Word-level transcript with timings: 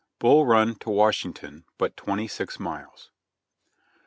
BULL 0.17 0.47
RUN 0.47 0.73
TO 0.77 0.89
WASHINGTON 0.89 1.63
BUT 1.77 1.95
TWKNTY 1.95 2.27
SIX 2.31 2.59
MILES. 2.61 3.11